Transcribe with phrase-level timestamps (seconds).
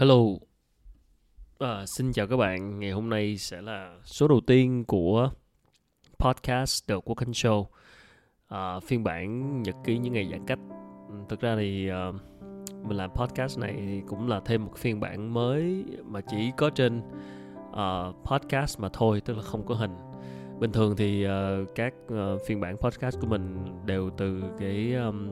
[0.00, 0.24] Hello,
[1.58, 2.80] à, xin chào các bạn.
[2.80, 5.30] Ngày hôm nay sẽ là số đầu tiên của
[6.18, 7.64] podcast The Walking Show,
[8.48, 10.58] à, phiên bản nhật ký những ngày giãn cách.
[11.08, 12.12] Ừ, thực ra thì à,
[12.82, 16.70] mình làm podcast này thì cũng là thêm một phiên bản mới mà chỉ có
[16.70, 17.02] trên
[17.70, 20.09] uh, podcast mà thôi, tức là không có hình.
[20.60, 21.30] Bình thường thì uh,
[21.74, 25.28] các uh, phiên bản podcast của mình đều từ cái um,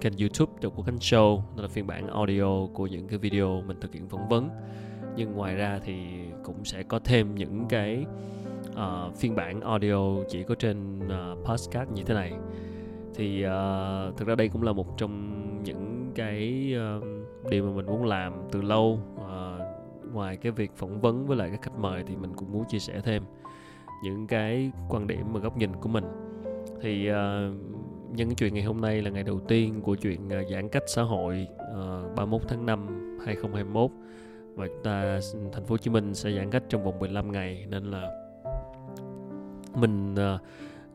[0.00, 3.76] kênh YouTube của kênh Show, đó là phiên bản audio của những cái video mình
[3.80, 4.48] thực hiện phỏng vấn.
[5.16, 5.94] Nhưng ngoài ra thì
[6.44, 8.06] cũng sẽ có thêm những cái
[8.70, 12.32] uh, phiên bản audio chỉ có trên uh, podcast như thế này.
[13.14, 17.04] Thì uh, thực ra đây cũng là một trong những cái uh,
[17.50, 19.00] điều mà mình muốn làm từ lâu.
[19.16, 22.64] Uh, ngoài cái việc phỏng vấn với lại các khách mời thì mình cũng muốn
[22.68, 23.22] chia sẻ thêm
[24.02, 26.04] những cái quan điểm và góc nhìn của mình.
[26.80, 27.16] Thì uh,
[28.16, 31.02] nhân chuyện ngày hôm nay là ngày đầu tiên của chuyện uh, giãn cách xã
[31.02, 33.90] hội ờ, uh, 31 tháng 5 2021
[34.54, 35.18] và chúng ta
[35.52, 37.66] thành phố Hồ Chí Minh sẽ giãn cách trong vòng 15 ngày.
[37.68, 38.10] Nên là
[39.74, 40.40] mình uh,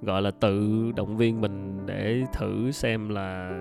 [0.02, 3.60] gọi là tự động viên mình để thử xem là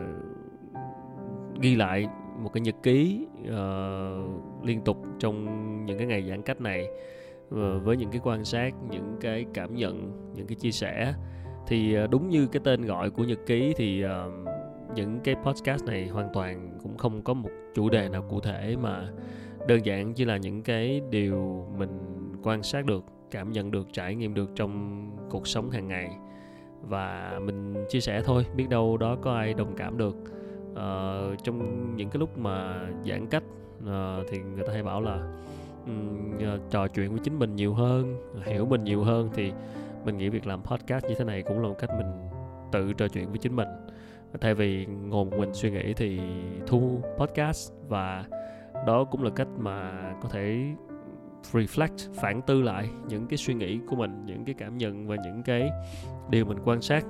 [1.61, 2.07] ghi lại
[2.39, 5.47] một cái nhật ký uh, liên tục trong
[5.87, 6.87] những cái ngày giãn cách này.
[6.87, 7.22] uh,
[7.56, 11.14] Ờ, với những cái quan sát những cái cảm nhận những cái chia sẻ.
[11.67, 14.31] Thì ờ, đúng như cái tên gọi của nhật ký thì ờ,
[14.95, 18.77] những cái podcast này hoàn toàn cũng không có một chủ đề nào cụ thể
[18.83, 19.08] mà
[19.69, 21.98] đơn giản chỉ là những cái điều mình
[22.42, 26.11] quan sát được cảm nhận được trải nghiệm được trong cuộc sống hàng ngày.
[26.83, 30.17] Và mình chia sẻ thôi biết đâu đó có ai đồng cảm được.
[30.73, 33.42] Uh, trong những cái lúc mà giãn cách
[33.78, 35.42] uh, thì người ta hay bảo là
[35.87, 39.53] um, uh, trò chuyện với chính mình nhiều hơn hiểu mình nhiều hơn thì
[40.05, 42.29] mình nghĩ việc làm podcast như thế này cũng là một cách mình
[42.73, 43.69] tự trò chuyện với chính mình.
[44.41, 46.21] Thay vì ngồi một mình suy nghĩ thì
[46.67, 48.25] thu podcast và
[48.87, 50.75] đó cũng là cách mà có thể
[51.53, 55.17] reflect phản tư lại những cái suy nghĩ của mình những cái cảm nhận và
[55.25, 55.71] những cái
[56.31, 57.05] điều mình quan sát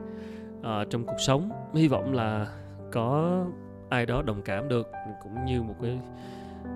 [0.58, 1.50] uh, trong cuộc sống.
[1.74, 2.46] Hy vọng là
[2.92, 3.44] có
[3.88, 4.90] ai đó đồng cảm được
[5.22, 5.98] cũng như một cái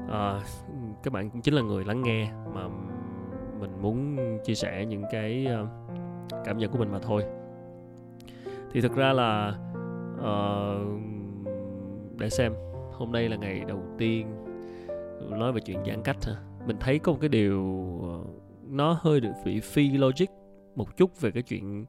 [0.05, 0.43] uh,
[1.03, 2.69] các bạn cũng chính là người lắng nghe mà
[3.61, 5.69] mình muốn chia sẻ những cái uh,
[6.45, 7.25] cảm nhận của mình mà thôi.
[8.73, 9.59] Thì thực ra là
[10.19, 11.01] uh,
[12.19, 12.53] để xem
[12.93, 14.27] hôm nay là ngày đầu tiên
[15.31, 16.35] nói về chuyện giãn cách hả?
[16.67, 17.65] Mình thấy có một cái điều
[18.69, 20.27] nó hơi được bị phi logic
[20.75, 21.87] một chút về cái chuyện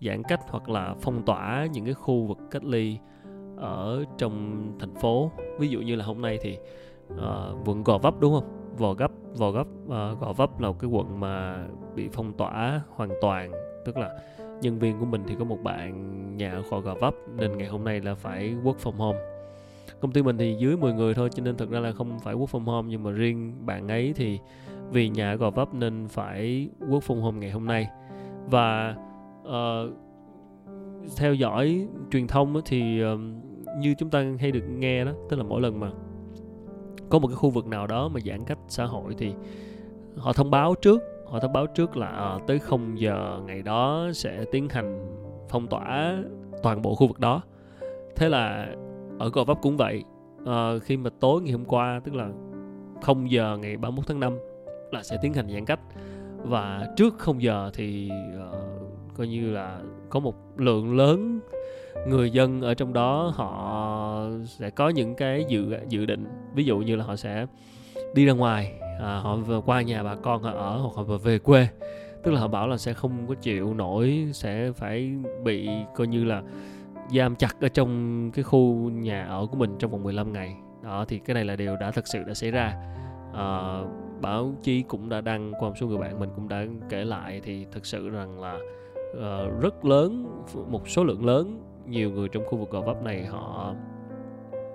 [0.00, 2.98] giãn cách hoặc là phong tỏa những cái khu vực cách ly
[3.56, 5.30] ở trong thành phố.
[5.58, 6.58] Ví dụ như là hôm nay thì
[7.14, 8.76] uh, quận gò vấp đúng không?
[8.78, 12.80] Gò gấp gò gấp uh, gò vấp là một cái quận mà bị phong tỏa
[12.88, 13.50] hoàn toàn.
[13.84, 14.10] Tức là
[14.60, 17.68] nhân viên của mình thì có một bạn nhà ở khỏi gò vấp nên ngày
[17.68, 19.18] hôm nay là phải work from home.
[20.00, 22.34] Công ty mình thì dưới 10 người thôi cho nên thực ra là không phải
[22.34, 24.38] work from home nhưng mà riêng bạn ấy thì
[24.90, 27.88] vì nhà ở Gò Vấp nên phải work from home ngày hôm nay.
[28.46, 28.96] Và
[29.42, 29.92] uh,
[31.16, 33.20] theo dõi truyền thông thì uh,
[33.78, 35.90] như chúng ta hay được nghe đó tức là mỗi lần mà
[37.10, 39.32] có một cái khu vực nào đó mà giãn cách xã hội thì
[40.16, 44.08] họ thông báo trước họ thông báo trước là à, tới 0 giờ ngày đó
[44.14, 45.16] sẽ tiến hành
[45.48, 46.18] phong tỏa
[46.62, 47.42] toàn bộ khu vực đó.
[48.16, 48.74] Thế là
[49.18, 50.04] ở Gò Vấp cũng vậy.
[50.46, 52.28] À, khi mà tối ngày hôm qua tức là
[53.02, 54.38] 0 giờ ngày 31 tháng 5
[54.90, 55.80] là sẽ tiến hành giãn cách.
[56.36, 61.40] Và trước 0 giờ thì uh, coi như là có một lượng lớn
[62.06, 66.26] người dân ở trong đó họ sẽ có những cái dự dự định.
[66.54, 67.46] Ví dụ như là họ sẽ
[68.14, 71.68] đi ra ngoài à, họ qua nhà bà con họ ở hoặc họ về quê.
[72.22, 75.12] Tức là họ bảo là sẽ không có chịu nổi sẽ phải
[75.44, 76.42] bị coi như là
[77.14, 80.56] giam chặt ở trong cái khu nhà ở của mình trong vòng 15 ngày.
[80.82, 82.74] Đó thì cái này là điều đã thật sự đã xảy ra.
[83.34, 83.80] À,
[84.20, 87.40] báo chí cũng đã đăng qua một số người bạn mình cũng đã kể lại
[87.44, 88.58] thì thực sự rằng là
[89.10, 90.26] uh, rất lớn
[90.68, 93.74] một số lượng lớn nhiều người trong khu vực gò vấp này họ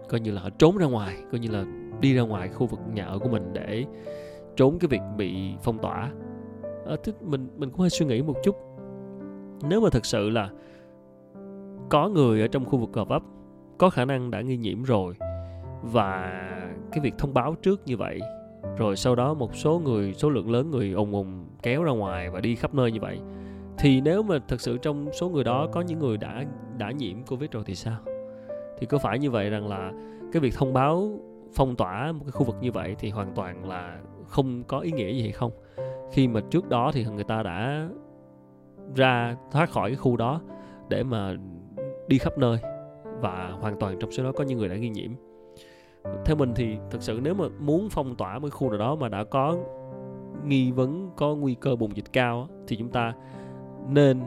[0.09, 1.66] coi như là họ trốn ra ngoài coi như là
[2.01, 3.86] đi ra ngoài khu vực nhà ở của mình để
[4.56, 6.12] trốn cái việc bị phong tỏa.
[6.86, 8.56] Ờ, à, thích mình mình cũng hơi suy nghĩ một chút.
[9.69, 10.50] Nếu mà thực sự là
[11.89, 13.21] có người ở trong khu vực gò vấp
[13.77, 15.13] có khả năng đã nghi nhiễm rồi
[15.81, 16.31] và
[16.92, 18.19] cái việc thông báo trước như vậy
[18.77, 22.30] rồi sau đó một số người số lượng lớn người ùng ùng kéo ra ngoài
[22.30, 23.19] và đi khắp nơi như vậy
[23.77, 26.44] thì nếu mà thật sự trong số người đó có những người đã
[26.77, 27.98] đã nhiễm covid rồi thì sao?
[28.77, 29.92] Thì có phải như vậy rằng là
[30.31, 31.19] cái việc thông báo,
[31.54, 34.92] phong tỏa một cái khu vực như vậy thì hoàn toàn là không có ý
[34.92, 35.51] nghĩa gì hay không?
[36.12, 37.89] Khi mà trước đó thì người ta đã
[38.95, 40.42] ra thoát khỏi cái khu đó
[40.89, 41.36] để mà
[42.07, 42.57] đi khắp nơi
[43.21, 45.12] và hoàn toàn trong số đó có những người đã nghi nhiễm.
[46.25, 49.10] Theo mình thì thực sự nếu mà muốn phong tỏa một khu nào đó mà
[49.10, 49.57] đã có
[50.45, 53.13] nghi vấn, có nguy cơ bùng dịch cao thì chúng ta
[53.89, 54.21] nên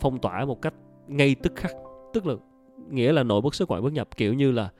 [0.00, 0.74] phong tỏa một cách
[1.08, 1.72] ngay tức khắc.
[2.12, 2.34] Tức là
[2.90, 4.70] nghĩa là nội bất xuất ngoại bất nhập kiểu như là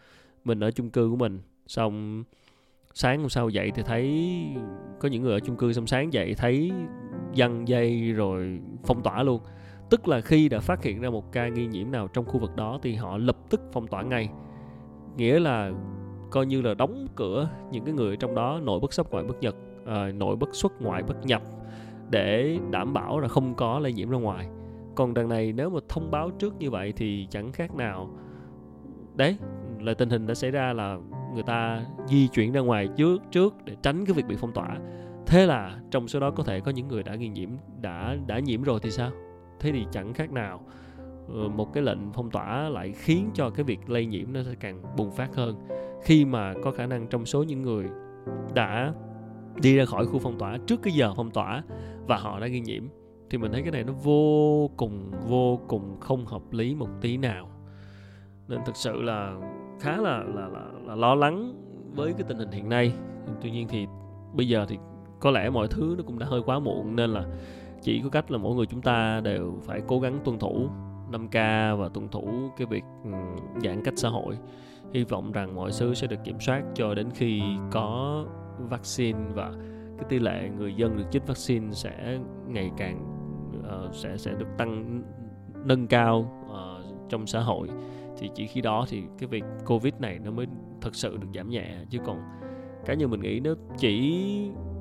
[0.45, 2.25] mình ở chung cư của mình xong
[2.95, 4.29] sáng hôm sau dậy thì thấy
[5.01, 6.73] có những người ở chung cư xong sáng dậy thấy
[7.37, 9.41] dăng dây rồi phong tỏa luôn.
[9.91, 12.57] Tức là khi đã phát hiện ra một ca nghi nhiễm nào trong khu vực
[12.57, 14.29] đó thì họ lập tức phong tỏa ngay.
[15.17, 15.73] Nghĩa là
[16.31, 19.41] coi như là đóng cửa những cái người trong đó nội bất xuất ngoại bất
[19.41, 19.55] nhập
[19.87, 21.43] à, nội bất xuất ngoại bất nhập
[22.11, 24.49] để đảm bảo là không có lây nhiễm ra ngoài.
[24.95, 28.11] Còn đằng này nếu mà thông báo trước như vậy thì chẳng khác nào.
[29.15, 29.37] Đấy,
[29.81, 30.99] là tình hình đã xảy ra là
[31.35, 34.79] người ta di chuyển ra ngoài trước trước để tránh cái việc bị phong tỏa.
[35.27, 38.39] Thế là trong số đó có thể có những người đã nghi nhiễm, đã đã
[38.39, 39.11] nhiễm rồi thì sao?
[39.61, 40.61] Thế thì chẳng khác nào
[41.29, 44.55] ờ, một cái lệnh phong tỏa lại khiến cho cái việc lây nhiễm nó sẽ
[44.61, 45.57] càng bùng phát hơn.
[46.03, 47.87] Khi mà có khả năng trong số những người
[48.55, 48.93] đã
[49.63, 51.63] đi ra khỏi khu phong tỏa trước cái giờ phong tỏa
[52.07, 52.85] và họ đã ghi nhiễm
[53.31, 57.17] thì mình thấy cái này nó vô cùng vô cùng không hợp lý một tí
[57.17, 57.49] nào.
[58.49, 59.37] Nên thực sự là
[59.81, 61.55] khá là là là, là lo lắng
[61.95, 62.93] với cái tình hình hiện nay.
[63.41, 63.87] Tuy nhiên thì
[64.35, 64.79] bây giờ thì
[65.21, 67.25] có lẽ mọi thứ nó cũng đã hơi quá muộn nên là
[67.83, 70.69] chỉ có cách là mỗi người chúng ta đều phải cố gắng tuân thủ
[71.13, 72.85] 5K và tuân thủ cái việc
[73.63, 74.39] giãn cách xã hội.
[74.93, 78.25] Hy vọng rằng mọi thứ sẽ được kiểm soát cho đến khi có
[78.59, 79.53] vaccine và
[79.99, 82.19] cái tỷ lệ người dân được chích vaccine sẽ
[82.49, 83.01] ngày càng
[83.59, 85.03] uh, sẽ sẽ được tăng
[85.65, 87.69] nâng cao uh, trong xã hội.
[88.19, 90.47] Thì chỉ khi đó thì cái việc covid này nó mới
[90.81, 92.23] thật sự được giảm nhẹ chứ còn
[92.87, 94.27] cá nhân mình nghĩ nó chỉ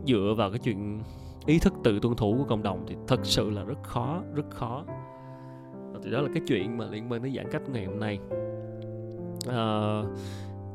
[0.06, 1.02] dựa vào cái chuyện
[1.46, 4.50] ý thức tự tuân thủ của cộng đồng thì thật sự là rất khó rất
[4.50, 4.84] khó.
[5.94, 8.20] Và thì đó là cái chuyện mà liên quan đến giãn cách ngày hôm nay.
[9.48, 10.02] À,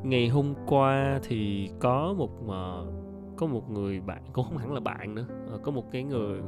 [0.03, 3.08] ngày hôm qua thì có một uh,
[3.39, 6.41] có một người bạn cũng không hẳn là bạn nữa ờ, có một cái người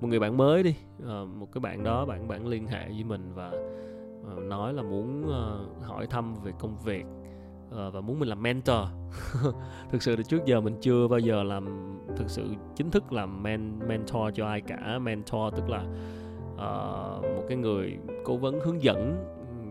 [0.00, 0.74] một người bạn mới đi
[1.04, 3.52] ờ, một cái bạn đó bạn bạn liên hệ với mình và
[4.32, 7.04] uh, nói là muốn uh, hỏi thăm về công việc
[7.68, 8.88] uh, và muốn mình làm mentor.
[9.90, 13.42] Thực sự là trước giờ mình chưa bao giờ làm thực sự chính thức làm
[13.42, 14.98] men mentor cho ai cả.
[14.98, 15.82] Mentor tức là
[16.54, 19.24] uh, một cái người cố vấn hướng dẫn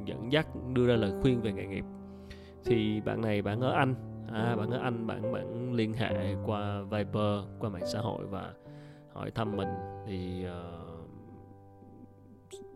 [0.06, 1.86] dẫn dắt đưa ra lời khuyên về nghề nghiệp.
[2.66, 6.82] Thì bạn này bạn ở anh à bạn ở anh bạn bạn liên hệ qua
[6.82, 8.54] viber qua mạng xã hội và
[9.14, 9.70] hỏi thăm mình.
[10.08, 11.10] Thì uh,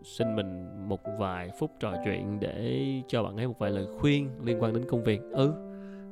[0.04, 4.30] xin mình một vài phút trò chuyện để cho bạn ấy một vài lời khuyên
[4.42, 5.20] liên quan đến công việc.
[5.32, 5.52] Ừ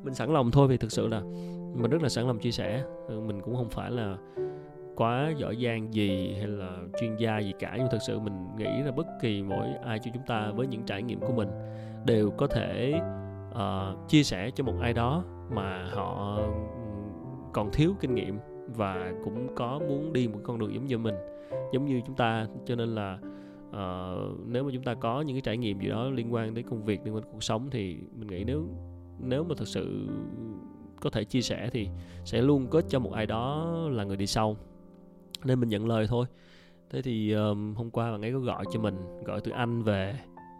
[0.04, 1.20] mình sẵn lòng thôi vì thực sự là
[1.74, 2.84] mình rất là sẵn lòng chia sẻ.
[3.08, 4.16] Ừ, mình cũng không phải là
[4.96, 8.82] quá giỏi giang gì hay là chuyên gia gì cả nhưng thực sự mình nghĩ
[8.84, 11.48] là bất kỳ mỗi ai cho chúng ta với những trải nghiệm của mình
[12.06, 13.00] đều có thể
[13.54, 16.40] uh, chia sẻ cho một ai đó mà họ
[17.52, 18.38] còn thiếu kinh nghiệm
[18.76, 21.14] và cũng có muốn đi một con đường giống như mình
[21.72, 22.46] giống như chúng ta.
[22.66, 23.18] Cho nên là
[23.68, 26.66] uh, nếu mà chúng ta có những cái trải nghiệm gì đó liên quan đến
[26.70, 28.68] công việc liên quan đến cuộc sống thì mình nghĩ nếu
[29.18, 30.08] nếu mà thực sự
[31.00, 31.88] có thể chia sẻ thì
[32.24, 34.56] sẽ luôn có cho một ai đó là người đi sau.
[35.44, 36.26] Nên mình nhận lời thôi.
[36.90, 40.14] Thế thì um, hôm qua bạn ấy có gọi cho mình gọi từ anh về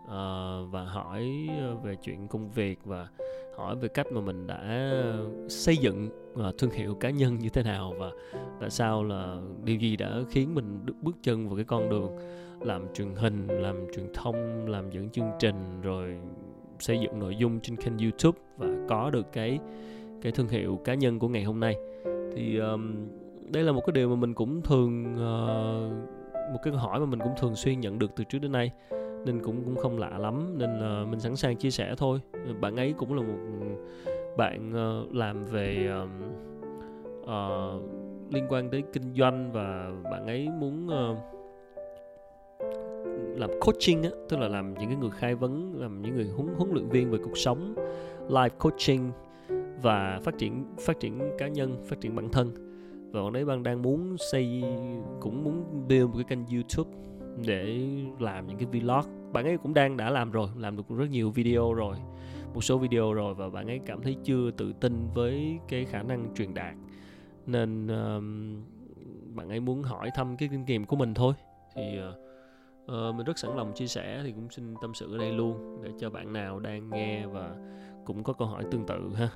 [0.04, 3.08] uh, và hỏi ờ, về chuyện công việc và
[3.56, 4.92] hỏi về cách mà mình đã
[5.48, 8.10] xây dựng uh, thương hiệu cá nhân như thế nào và
[8.60, 12.18] tại sao là điều gì đã khiến mình được bước chân vào cái con đường
[12.60, 16.16] làm truyền hình làm truyền thông làm dẫn chương trình rồi
[16.78, 19.58] xây dựng nội dung trên kênh youtube và có được cái
[20.24, 21.76] cái thương hiệu cá nhân của ngày hôm nay.
[22.34, 23.08] Thì um,
[23.52, 25.92] đây là một cái điều mà mình cũng thường uh,
[26.52, 28.72] một cái câu hỏi mà mình cũng thường xuyên nhận được từ trước đến nay
[29.24, 30.58] nên cũng cũng không lạ lắm.
[30.58, 32.20] Nên là mình sẵn sàng chia sẻ thôi.
[32.60, 33.38] Bạn ấy cũng là một
[34.36, 36.08] bạn uh, làm về uh,
[37.22, 37.82] uh,
[38.34, 41.18] liên quan tới kinh doanh và bạn ấy muốn uh,
[43.38, 46.54] làm coaching á tức là làm những cái người khai vấn làm những người huấn
[46.56, 47.74] huấn luyện viên về cuộc sống
[48.28, 49.10] life coaching
[49.82, 52.50] và phát triển phát triển cá nhân phát triển bản thân.
[53.12, 54.64] Và bạn ấy bạn đang muốn xây
[55.20, 56.90] cũng muốn build một cái kênh youtube
[57.46, 57.88] để
[58.18, 59.32] làm những cái vlog.
[59.32, 61.96] Bạn ấy cũng đang đã làm rồi làm được rất nhiều video rồi
[62.54, 66.02] một số video rồi và bạn ấy cảm thấy chưa tự tin với cái khả
[66.02, 66.74] năng truyền đạt.
[67.46, 68.56] Nên um,
[69.34, 71.34] bạn ấy muốn hỏi thăm cái kinh nghiệm của mình thôi.
[71.74, 71.82] Thì
[72.84, 75.82] uh, mình rất sẵn lòng chia sẻ thì cũng xin tâm sự ở đây luôn
[75.82, 77.56] để cho bạn nào đang nghe và
[78.04, 79.28] cũng có câu hỏi tương tự ha.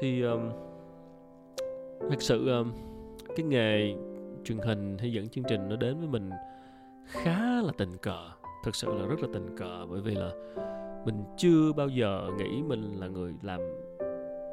[0.00, 0.50] Thì um,
[2.10, 2.72] thật sự um,
[3.36, 3.94] cái nghề
[4.44, 6.30] truyền hình hay dẫn chương trình nó đến với mình
[7.10, 8.30] khá là tình cờ.
[8.64, 10.30] Thực sự là rất là tình cờ bởi vì là
[11.04, 13.60] mình chưa bao giờ nghĩ mình là người làm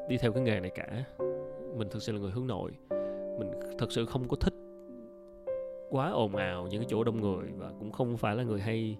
[0.09, 1.03] đi theo cái nghề này cả.
[1.77, 2.71] Mình thực sự là người hướng nội.
[3.39, 4.53] Mình thật sự không có thích
[5.89, 8.97] quá ồn ào những cái chỗ đông người và cũng không phải là người hay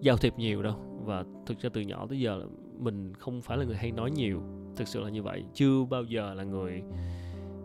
[0.00, 0.74] giao thiệp nhiều đâu.
[1.04, 2.46] Và thực ra từ nhỏ tới giờ
[2.78, 4.42] mình không phải là người hay nói nhiều.
[4.76, 5.44] Thực sự là như vậy.
[5.54, 6.82] Chưa bao giờ là người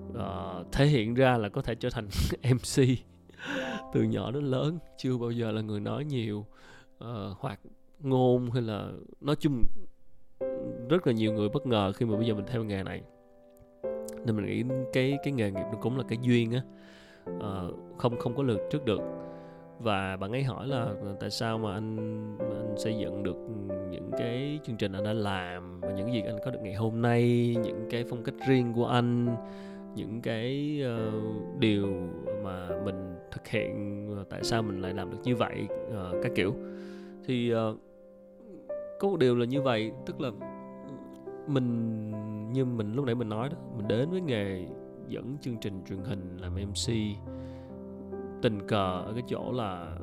[0.09, 2.07] uh, thể hiện ra là có thể trở thành
[2.53, 3.10] mc
[3.93, 6.45] từ nhỏ đến lớn chưa bao giờ là người nói nhiều
[7.03, 7.07] uh,
[7.39, 7.59] hoặc
[7.99, 9.63] ngôn hay là nói chung
[10.89, 13.01] rất là nhiều người bất ngờ khi mà bây giờ mình theo nghề này.
[14.25, 16.61] Nên mình nghĩ cái cái nghề nghiệp nó cũng là cái duyên á
[17.31, 19.01] uh, không không có lượt trước được.
[19.79, 21.97] Và bạn ấy hỏi là tại sao mà anh
[22.39, 23.35] anh xây dựng được
[23.91, 27.01] những cái chương trình anh đã làm và những gì anh có được ngày hôm
[27.01, 29.35] nay những cái phong cách riêng của anh
[29.95, 31.87] những cái uh, điều
[32.43, 33.00] mà mình
[33.31, 36.53] thực hiện ờ, tại sao mình lại làm được như vậy uh, các kiểu.
[37.25, 37.77] Thì uh,
[38.99, 40.31] có một điều là như vậy tức là
[41.47, 42.11] mình
[42.53, 44.65] như mình lúc nãy mình nói đó mình đến với nghề
[45.07, 46.93] dẫn chương trình truyền hình làm mc
[48.41, 49.97] tình cờ ở cái chỗ là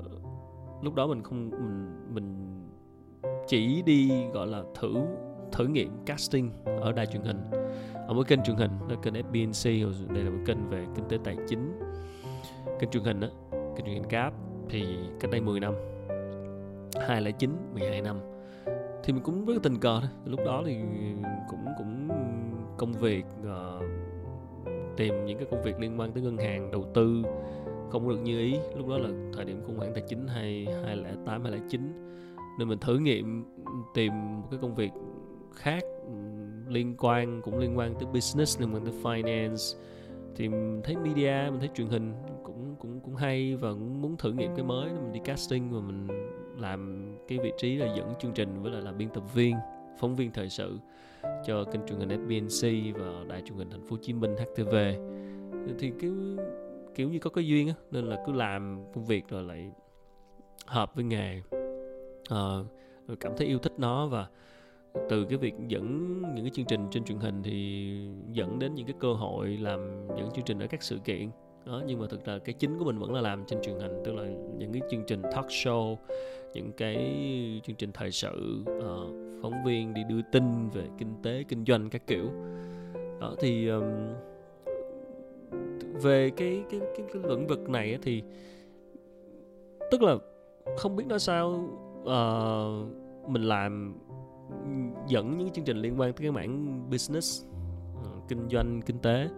[0.83, 2.35] lúc đó mình không mình mình
[3.47, 4.95] chỉ đi gọi là thử
[5.53, 7.41] thử nghiệm casting ở đài truyền hình
[8.09, 11.19] ở một kênh truyền hình là kênh FBNC đây là một kênh về kinh tế
[11.25, 11.79] tài chính
[12.79, 14.33] kênh truyền hình á kênh truyền hình cáp
[14.69, 15.75] thì cách đây 10 năm
[17.01, 18.17] 2009 12 năm.
[19.05, 20.11] Thì mình cũng rất là tình cờ thôi.
[20.25, 20.77] Lúc đó thì
[21.49, 22.09] cũng cũng
[22.77, 23.83] công việc uh,
[24.97, 27.23] tìm những cái công việc liên quan tới ngân hàng đầu tư
[27.91, 28.57] không được như ý.
[28.77, 31.59] Lúc đó là thời điểm khủng hoảng tài chính hay hai lẻ tám hai lẻ
[31.69, 32.11] chín.
[32.59, 33.45] Nên mình thử nghiệm
[33.95, 34.91] tìm một cái công việc
[35.55, 35.85] khác
[36.69, 39.79] liên quan cũng liên quan tới business liên quan tới finance.
[40.37, 42.13] Thì mình thấy media mình thấy truyền hình
[42.59, 45.81] cũng cũng cũng hay và cũng muốn thử nghiệm cái mới mình đi casting và
[45.81, 46.09] mình
[46.57, 49.57] làm cái vị trí là dẫn chương trình với lại là biên tập viên
[50.01, 50.79] phóng viên thời sự
[51.47, 54.75] cho kênh truyền hình FBNC và đài truyền hình thành phố Hồ Chí Minh HTV
[55.79, 56.11] thì cái
[56.95, 59.71] kiểu như có cái duyên á nên là cứ làm công việc rồi lại
[60.67, 61.43] hợp với nghề.
[62.31, 62.55] À,
[63.07, 64.27] rồi cảm thấy yêu thích nó và
[65.11, 68.87] từ cái việc dẫn những cái chương trình trên truyền hình thì dẫn đến những
[68.87, 71.31] cái cơ hội làm những chương trình ở các sự kiện
[71.69, 74.03] đó nhưng mà thực ra cái chính của mình vẫn là làm trên truyền hình
[74.05, 74.25] tức là
[74.59, 75.97] những cái chương trình talk show
[76.55, 76.97] những cái
[77.65, 81.91] chương trình thời sự uh, phóng viên đi đưa tin về kinh tế kinh doanh
[81.91, 82.31] các kiểu.
[83.21, 83.85] Đó thì um,
[86.03, 88.23] về cái cái cái, cái lĩnh vực này thì
[89.91, 90.17] tức là
[90.77, 91.69] không biết nói sao
[92.01, 93.95] uh, mình làm
[95.09, 97.45] dẫn những chương trình liên quan tới cái mảng business
[97.95, 99.29] uh, kinh doanh kinh tế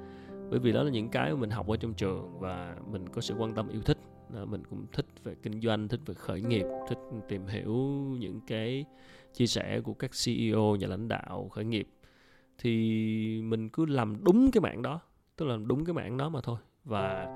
[0.50, 3.20] bởi vì đó là những cái mà mình học ở trong trường và mình có
[3.20, 3.98] sự quan tâm, yêu thích.
[4.46, 7.74] Mình cũng thích về kinh doanh, thích về khởi nghiệp, thích tìm hiểu
[8.18, 8.84] những cái
[9.34, 11.88] chia sẻ của các CEO nhà lãnh đạo, khởi nghiệp.
[12.58, 15.00] Thì mình cứ làm đúng cái mảng đó,
[15.36, 16.58] tức là đúng cái mảng đó mà thôi.
[16.84, 17.26] Và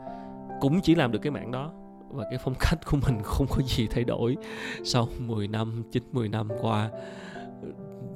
[0.61, 1.73] cũng chỉ làm được cái mảng đó.
[2.11, 4.37] Và cái phong cách của mình không có gì thay đổi
[4.85, 6.91] sau 10 năm 9 10 năm qua.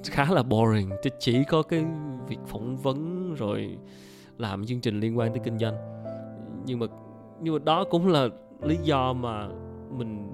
[0.04, 1.84] Khá là boring, chứ chỉ có cái
[2.28, 3.78] việc phỏng vấn rồi
[4.38, 5.74] làm chương trình liên quan tới kinh doanh.
[6.66, 6.86] Nhưng mà
[7.40, 8.28] nhưng mà đó cũng là
[8.62, 9.48] lý do mà
[9.98, 10.32] mình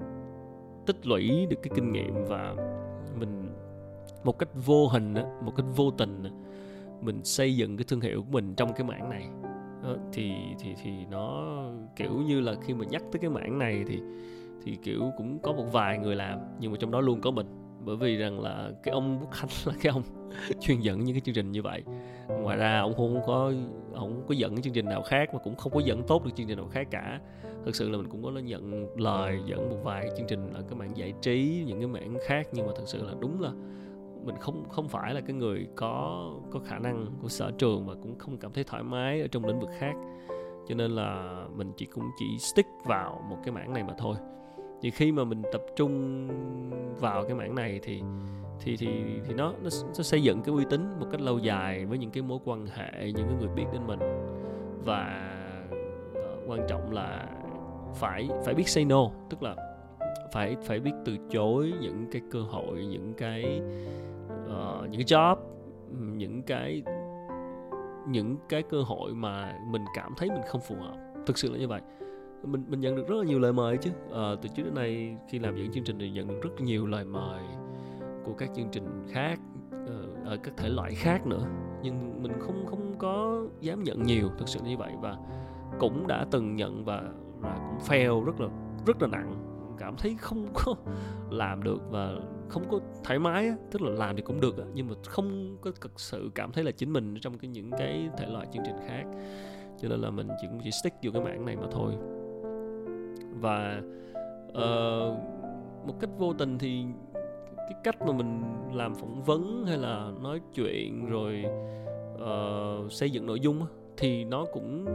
[0.85, 2.55] tích lũy được cái kinh nghiệm và
[3.19, 3.49] mình,
[4.23, 5.13] một cách vô hình
[5.45, 6.23] một cách vô tình
[7.01, 9.29] mình xây dựng cái thương hiệu của mình trong cái mảng này.
[10.13, 11.55] Thì thì thì nó
[11.95, 14.01] kiểu như là khi mà nhắc tới cái mảng này thì
[14.63, 17.47] thì kiểu cũng có một vài người làm, nhưng mà trong đó luôn có mình
[17.85, 20.03] bởi vì rằng là cái ông Quốc Khánh là cái ông
[20.59, 21.83] chuyên dẫn những cái chương trình như vậy.
[22.27, 23.53] Ngoài ra ông không có,
[23.93, 26.47] ông có dẫn chương trình nào khác mà cũng không có dẫn tốt được chương
[26.47, 27.19] trình nào khác cả.
[27.65, 30.75] Thực sự là mình cũng có nhận lời, dẫn một vài chương trình ở cái
[30.75, 32.47] mảng giải trí, những cái mảng khác.
[32.51, 33.51] Nhưng mà thực sự là đúng là
[34.25, 37.93] mình không không phải là cái người có có khả năng của sở trường và
[37.93, 39.93] cũng không cảm thấy thoải mái ở trong lĩnh vực khác.
[40.67, 44.15] Cho nên là mình chỉ cũng chỉ stick vào một cái mảng này mà thôi
[44.85, 46.27] thì khi mà mình tập trung
[46.99, 48.01] vào cái mảng này thì
[48.59, 48.87] thì thì
[49.27, 52.11] thì nó nó, nó xây dựng cái uy tín một cách lâu dài với những
[52.11, 53.99] cái mối quan hệ những cái người biết đến mình.
[54.85, 55.31] Và
[56.15, 57.29] ờ, quan trọng là
[57.95, 59.55] phải phải biết say no tức là
[60.33, 63.61] phải phải biết từ chối những cái cơ hội những cái
[64.45, 65.35] uh, những cái job
[66.17, 66.83] những cái
[68.07, 70.95] những cái cơ hội mà mình cảm thấy mình không phù hợp.
[71.25, 71.81] Thực sự là như vậy
[72.45, 73.89] mình mình nhận được rất là nhiều lời mời chứ.
[74.13, 76.87] À, từ trước đến nay khi làm những chương trình thì nhận được rất nhiều
[76.87, 77.41] lời mời
[78.25, 79.39] của các chương trình khác
[79.71, 81.47] ờ, ở các thể loại khác nữa.
[81.83, 84.91] Nhưng mình không không có dám nhận nhiều thực sự như vậy.
[85.01, 85.17] Và
[85.79, 87.03] cũng đã từng nhận và
[87.39, 88.47] và cũng fail rất là
[88.85, 89.35] rất là nặng.
[89.77, 90.75] Cảm thấy không có
[91.29, 92.13] làm được và
[92.49, 95.99] không có thoải mái tức là làm thì cũng được nhưng mà không có thực
[95.99, 99.03] sự cảm thấy là chính mình trong cái những cái thể loại chương trình khác.
[99.81, 101.93] Cho nên là mình chỉ chỉ stick vô cái mảng này mà thôi
[103.39, 103.81] và
[104.49, 105.17] uh,
[105.87, 106.85] một cách vô tình thì
[107.57, 111.45] cái cách mà mình làm phỏng vấn hay là nói chuyện rồi
[112.15, 113.65] uh, xây dựng nội dung
[113.97, 114.85] thì nó cũng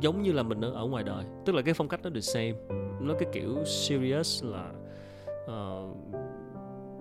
[0.00, 1.24] giống như là mình ở, ở ngoài đời.
[1.44, 2.56] Tức là cái phong cách nó được xem
[3.00, 4.70] nó cái kiểu serious là
[5.44, 5.96] uh,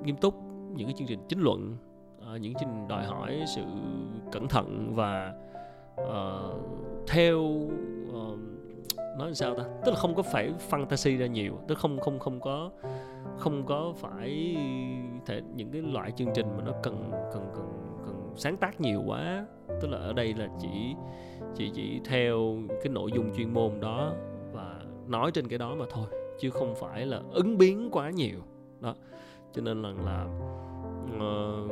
[0.03, 0.35] nghiêm túc
[0.75, 1.77] những cái chương trình chính luận
[2.17, 3.61] uh, những chương trình đòi hỏi sự
[4.31, 5.33] cẩn thận và
[6.01, 6.61] uh,
[7.07, 7.39] theo
[8.09, 8.39] uh,
[9.17, 9.63] nói sao ta?
[9.85, 12.71] Tức là không có phải fantasy ra nhiều tức không không không có
[13.37, 14.57] không có phải
[15.25, 19.03] thể những cái loại chương trình mà nó cần cần cần cần sáng tác nhiều
[19.05, 19.45] quá.
[19.81, 20.95] Tức là ở đây là chỉ
[21.55, 24.13] chỉ chỉ theo cái nội dung chuyên môn đó
[24.51, 26.07] và nói trên cái đó mà thôi
[26.39, 28.39] chứ không phải là ứng biến quá nhiều.
[28.81, 28.95] Đó.
[29.53, 30.27] Cho nên là là
[31.15, 31.71] uh,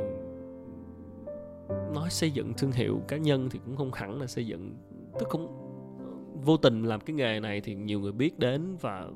[1.94, 4.74] nói xây dựng thương hiệu cá nhân thì cũng không hẳn là xây dựng
[5.18, 5.63] tức không
[6.34, 9.08] vô tình làm cái nghề này thì nhiều người biết đến và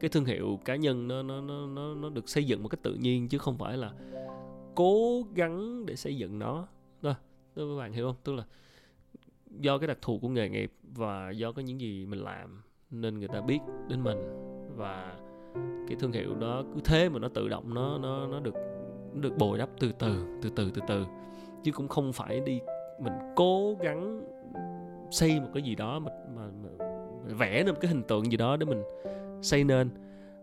[0.00, 2.82] cái thương hiệu cá nhân nó nó nó nó nó được xây dựng một cách
[2.82, 3.92] tự nhiên chứ không phải là
[4.74, 6.66] cố gắng để xây dựng nó.
[7.02, 7.14] Đó
[7.56, 8.16] các bạn hiểu không?
[8.24, 8.44] Tức là
[9.60, 13.18] do cái đặc thù của nghề nghiệp và do cái những gì mình làm nên
[13.18, 14.18] người ta biết đến mình
[14.76, 15.16] và
[15.88, 18.54] cái thương hiệu đó cứ thế mà nó tự động nó nó nó được
[19.14, 21.06] nó được bồi đắp từ từ từ từ từ từ.
[21.62, 22.60] Chứ cũng không phải đi
[23.00, 24.20] mình cố gắng
[25.10, 26.84] xây một cái gì đó mà, mà, mà
[27.38, 28.82] vẽ nên một cái hình tượng gì đó để mình
[29.42, 29.90] xây nên.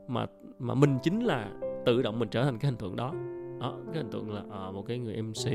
[0.08, 0.26] Mà
[0.60, 1.50] mà mình chính là
[1.86, 3.14] tự động mình trở thành cái hình tượng đó.
[3.60, 5.52] Đó cái hình tượng là à, một cái người mc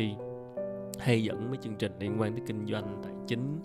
[0.98, 3.58] hay dẫn mấy chương trình liên quan tới kinh doanh tài chính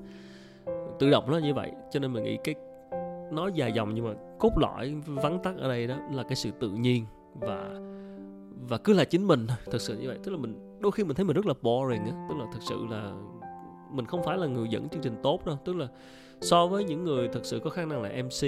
[0.99, 1.71] tự động nó như vậy.
[1.91, 2.55] Cho nên mình nghĩ cái
[3.31, 6.51] nói dài dòng nhưng mà cốt lõi vắn tắt ở đây đó là cái sự
[6.59, 7.69] tự nhiên và
[8.69, 9.47] và cứ là chính mình.
[9.65, 10.17] Thật sự như vậy.
[10.23, 12.27] Tức là mình đôi khi mình thấy mình rất là boring á.
[12.29, 13.13] Tức là thật sự là
[13.97, 15.57] mình không phải là người dẫn chương trình tốt đâu.
[15.65, 15.87] Tức là
[16.41, 18.41] so với những người thật sự có khả năng là mc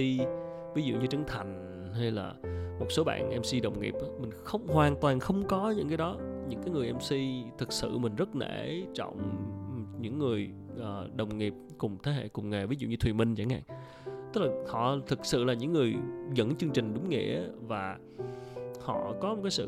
[0.75, 2.33] ví dụ như trấn thành hay là
[2.79, 6.17] một số bạn mc đồng nghiệp mình không hoàn toàn không có những cái đó.
[6.49, 7.15] Những cái người mc
[7.57, 9.17] thực sự mình rất nể trọng
[9.99, 13.35] những người uh, đồng nghiệp cùng thế hệ cùng nghề ví dụ như thùy minh
[13.35, 13.61] chẳng hạn.
[14.33, 15.95] Tức là họ thực sự là những người
[16.33, 17.97] dẫn chương trình đúng nghĩa và
[18.81, 19.67] họ có một cái sự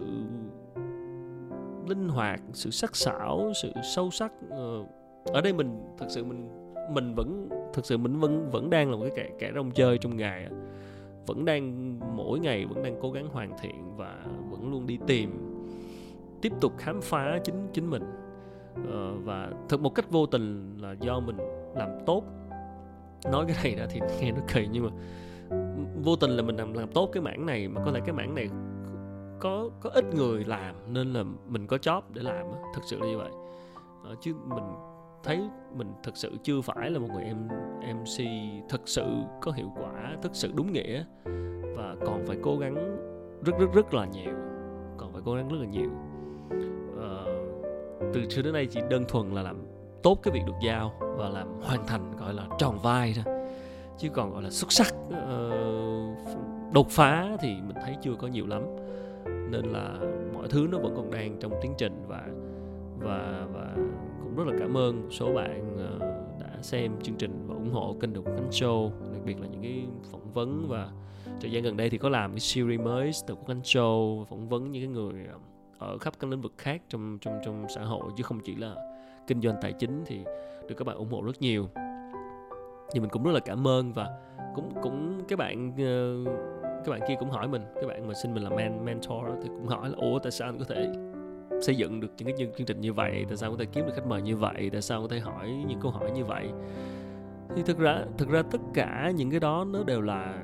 [1.87, 4.87] linh hoạt sự sắc sảo sự sâu sắc uh,
[5.25, 6.49] ở đây mình thực sự mình
[6.93, 9.97] mình vẫn thực sự mình vẫn vẫn đang là một cái kẻ kẻ rong chơi
[9.97, 10.47] trong ngày
[11.27, 15.51] vẫn đang mỗi ngày vẫn đang cố gắng hoàn thiện và vẫn luôn đi tìm
[16.41, 18.03] tiếp tục khám phá chính chính mình.
[18.91, 21.37] Ờ, và thực một cách vô tình là do mình
[21.75, 22.23] làm tốt.
[23.31, 24.91] Nói cái này ra thì nghe nó kỳ nhưng mà
[26.03, 28.35] vô tình là mình làm làm tốt cái mảng này mà có lẽ cái mảng
[28.35, 28.49] này
[29.39, 33.07] có có ít người làm nên là mình có job để làm thực sự là
[33.07, 33.31] như vậy.
[34.03, 34.63] Ờ, chứ mình
[35.23, 35.41] thấy
[35.75, 37.47] mình thực sự chưa phải là một người em
[37.95, 38.23] MC
[38.69, 39.05] thực sự
[39.41, 41.03] có hiệu quả thực sự đúng nghĩa.
[41.75, 42.75] Và còn phải cố gắng
[43.45, 44.33] rất rất rất là nhiều.
[44.97, 45.89] Còn phải cố gắng rất là nhiều.
[47.01, 47.13] À,
[48.13, 49.65] từ xưa đến nay chỉ đơn thuần là làm
[50.03, 53.35] tốt cái việc được giao và làm hoàn thành gọi là tròn vai thôi.
[53.97, 58.47] Chứ còn gọi là xuất sắc uh, đột phá thì mình thấy chưa có nhiều
[58.47, 58.61] lắm.
[59.25, 59.99] Nên là
[60.33, 62.27] mọi thứ nó vẫn còn đang trong tiến trình và
[62.99, 63.75] và và
[64.35, 65.99] cũng rất là cảm ơn một số bạn ờ,
[66.39, 69.61] đã xem chương trình và ủng hộ kênh Được Khánh Show, đặc biệt là những
[69.61, 70.89] cái phỏng vấn và
[71.41, 74.71] thời gian gần đây thì có làm cái series mới Được Khánh Show, phỏng vấn
[74.71, 75.37] những cái người ờ,
[75.79, 78.75] ở khắp các lĩnh vực khác trong trong trong xã hội, chứ không chỉ là
[79.27, 80.19] kinh doanh tài chính thì
[80.67, 81.67] được các bạn ủng hộ rất nhiều.
[82.93, 84.07] Thì mình cũng rất là cảm ơn và
[84.55, 86.23] cũng cũng các bạn ờ,
[86.85, 89.47] các bạn kia cũng hỏi mình các bạn mà xin mình là man, mentor thì
[89.47, 91.10] cũng hỏi là, ủa, tại sao anh có thể
[91.61, 93.93] xây dựng được những cái chương trình như vậy, tại sao có thể kiếm được
[93.95, 96.49] khách mời như vậy, tại sao có thể hỏi những câu hỏi như vậy?
[97.55, 100.43] Thì thực ra thực ra tất cả những cái đó nó đều là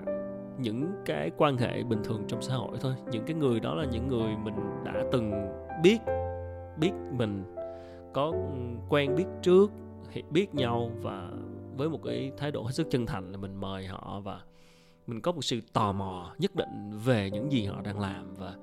[0.60, 2.93] những cái quan hệ bình thường trong xã hội thôi.
[3.12, 5.32] Những cái người đó là những người mình đã từng
[5.84, 5.97] biết
[6.77, 7.43] biết mình,
[8.13, 8.34] có
[8.89, 9.71] quen biết trước
[10.30, 11.30] biết nhau và
[11.77, 14.41] với một cái thái độ hết sức chân thành là mình mời họ và
[15.08, 18.53] mình có một sự tò mò nhất định về những gì họ đang làm và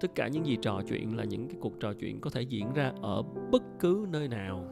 [0.00, 2.72] tất cả những gì trò chuyện là những cái cuộc trò chuyện có thể diễn
[2.72, 4.64] ra ở bất cứ nơi nào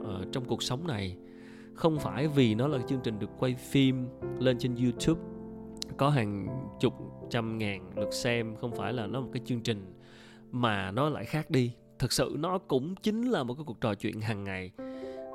[0.00, 1.16] uh, trong cuộc sống này.
[1.74, 4.06] Không phải vì nó là chương trình được quay phim
[4.38, 5.20] lên trên youtube
[5.96, 6.46] có hàng
[6.80, 6.94] chục
[7.30, 9.94] trăm ngàn lượt xem không phải là nó một cái chương trình
[10.50, 11.72] mà nó lại khác đi.
[11.98, 14.70] Thực sự nó cũng chính là một cái cuộc trò chuyện hàng ngày.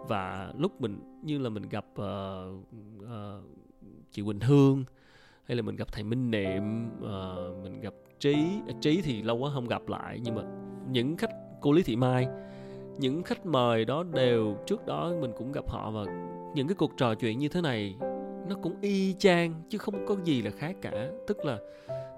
[0.07, 2.05] Và lúc mình như là mình gặp uh,
[3.03, 3.43] uh,
[4.12, 4.83] chị Quỳnh Hương
[5.43, 9.51] hay là mình gặp thầy Minh Niệm uh, mình gặp trí trí thì lâu quá
[9.53, 10.41] không gặp lại, nhưng mà
[10.91, 12.27] những khách cô lý thị mai,
[12.97, 16.03] những khách mời đó đều trước đó mình cũng gặp họ và
[16.56, 17.95] những cái cuộc trò chuyện như thế này
[18.49, 21.10] nó cũng y chang chứ không có gì là khác cả.
[21.27, 21.58] Tức là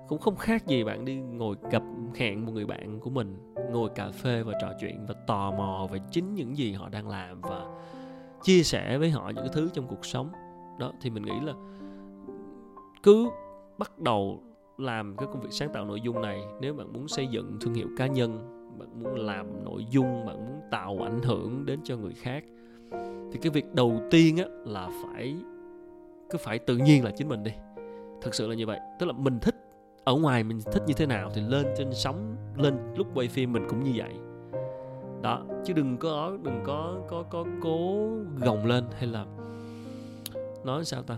[0.07, 1.83] cũng không khác gì bạn đi ngồi gặp
[2.15, 5.88] hẹn một người bạn của mình, ngồi cà phê và trò chuyện và tò mò
[5.91, 7.65] về chính những gì họ đang làm và
[8.43, 10.31] chia sẻ với họ những cái thứ trong cuộc sống.
[10.79, 11.53] Đó, thì mình nghĩ là
[13.03, 13.29] cứ
[13.77, 14.43] bắt đầu
[14.79, 17.73] làm cái công việc sáng tạo nội dung này, nếu bạn muốn xây dựng thương
[17.73, 18.39] hiệu cá nhân,
[18.79, 22.43] bạn muốn làm nội dung, bạn muốn tạo ảnh hưởng đến cho người khác,
[23.31, 25.35] thì cái việc đầu tiên á là phải,
[26.29, 27.51] cứ phải tự nhiên là chính mình đi.
[28.21, 29.55] Thật sự là như vậy, tức là mình thích,
[30.03, 33.53] ở ngoài mình thích như thế nào thì lên trên sóng, lên lúc quay phim
[33.53, 34.13] mình cũng như vậy.
[35.21, 39.25] Đó, chứ đừng có đừng có có có cố gồng lên hay là,
[40.65, 41.17] nói sao ta,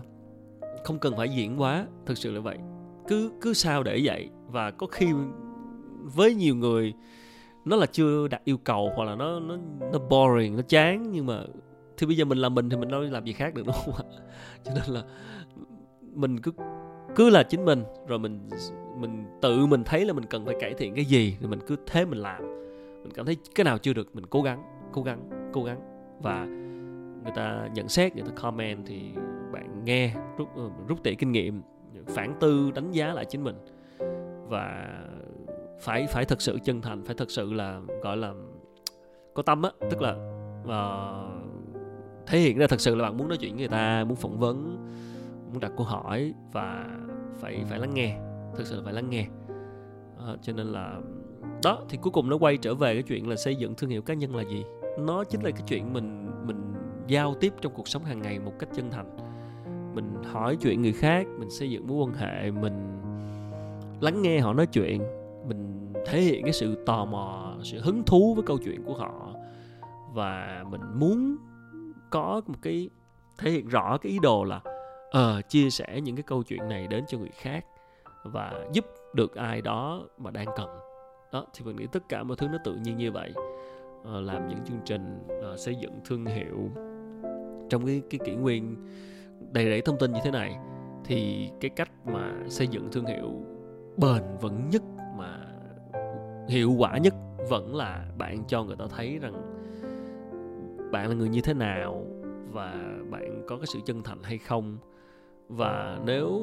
[0.84, 2.58] không cần phải diễn quá thực sự là vậy
[3.08, 4.28] cứ cứ sao để vậy?
[4.46, 5.06] Và có khi
[6.02, 6.94] với nhiều người,
[7.64, 9.56] nó là chưa đạt yêu cầu hoặc là nó nó
[9.92, 11.42] nó boring, nó chán, nhưng mà
[11.96, 13.94] thì bây giờ mình làm mình thì mình đâu làm gì khác được, đúng không
[13.94, 14.04] ạ?
[14.64, 15.02] Cho nên là
[16.12, 16.52] mình cứ
[17.16, 18.48] cứ là chính mình, rồi mình
[19.00, 21.76] mình tự mình thấy là mình cần phải cải thiện cái gì, thì mình cứ
[21.86, 22.42] thế mình làm.
[23.02, 24.62] Mình cảm thấy cái nào chưa được, mình cố gắng
[24.92, 25.80] cố gắng cố gắng.
[26.22, 26.44] Và
[27.22, 29.12] người ta nhận xét, người ta comment thì
[29.52, 31.62] bạn nghe, rút ờ, rút tỉa kinh nghiệm
[32.06, 33.56] phản tư đánh giá lại chính mình.
[34.48, 34.88] Và
[35.80, 38.32] phải phải thật sự chân thành phải thật sự là gọi là
[39.34, 40.12] có tâm á tức là
[40.64, 41.32] uh,
[42.26, 44.38] thể hiện ra thật sự là bạn muốn nói chuyện với người ta muốn phỏng
[44.38, 44.76] vấn
[45.52, 46.86] muốn đặt câu hỏi và
[47.40, 48.18] phải phải lắng nghe
[48.56, 49.26] thực sự là phải lắng nghe.
[50.18, 51.00] À, cho nên là
[51.62, 54.02] đó thì cuối cùng nó quay trở về cái chuyện là xây dựng thương hiệu
[54.02, 54.64] cá nhân là gì?
[54.98, 56.72] Nó chính là cái chuyện mình mình
[57.06, 59.16] giao tiếp trong cuộc sống hàng ngày một cách chân thành
[59.94, 63.00] mình hỏi chuyện người khác mình xây dựng mối quan hệ mình
[64.00, 65.02] lắng nghe họ nói chuyện
[65.48, 69.34] mình thể hiện cái sự tò mò sự hứng thú với câu chuyện của họ.
[70.14, 71.36] Và mình muốn
[72.10, 72.90] có một cái
[73.38, 74.60] thể hiện rõ cái ý đồ là
[75.08, 77.66] uh, chia sẻ những cái câu chuyện này đến cho người khác
[78.24, 80.68] và giúp được ai đó mà đang cần.
[81.32, 83.32] Đó thì mình nghĩ tất cả mọi thứ nó tự nhiên như vậy.
[84.00, 86.70] Uh, làm những chương trình uh, xây dựng thương hiệu
[87.70, 88.76] trong cái cái kỷ nguyên
[89.52, 90.58] đầy rẫy thông tin như thế này
[91.04, 93.30] thì cái cách mà xây dựng thương hiệu
[93.96, 94.82] bền vững nhất
[95.18, 95.38] mà
[96.48, 97.14] hiệu quả nhất
[97.50, 99.52] vẫn là bạn cho người ta thấy rằng
[100.92, 102.06] bạn là người như thế nào
[102.52, 102.74] và
[103.10, 104.78] bạn có cái sự chân thành hay không.
[105.48, 106.40] Và nếu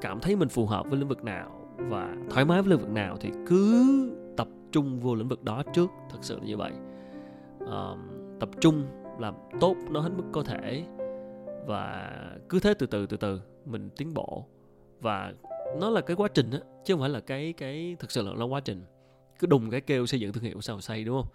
[0.00, 2.90] cảm thấy mình phù hợp với lĩnh vực nào và thoải mái với lĩnh vực
[2.90, 3.86] nào thì cứ
[4.36, 6.72] tập trung vô lĩnh vực đó trước thật sự là như vậy.
[7.64, 7.98] Uh,
[8.40, 8.84] tập trung
[9.18, 10.84] làm tốt nó hết mức có thể
[11.66, 12.12] và
[12.48, 14.46] cứ thế từ từ từ từ mình tiến bộ.
[15.00, 15.32] Và
[15.80, 18.32] nó là cái quá trình á chứ không phải là cái cái thực sự là
[18.38, 18.84] nó quá trình.
[19.38, 21.32] Cứ đùng cái kêu xây dựng thương hiệu sao xây đúng không?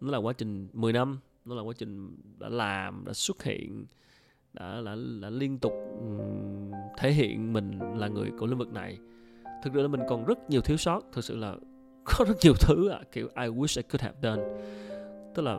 [0.00, 3.86] Nó là quá trình 10 năm nó là quá trình đã làm đã xuất hiện
[4.52, 5.72] đã đã, đã liên tục
[6.98, 8.98] thể hiện mình là người của lĩnh vực này.
[9.64, 11.56] Thực sự là mình còn rất nhiều thiếu sót thực sự là
[12.04, 14.42] có rất nhiều thứ à, kiểu I wish I could have done.
[15.34, 15.58] Tức là